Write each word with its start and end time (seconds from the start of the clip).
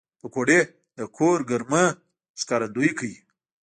پکورې 0.19 0.59
د 0.97 0.99
کور 1.17 1.37
ګرمۍ 1.49 1.85
ښکارندويي 2.39 2.91
کوي 2.99 3.17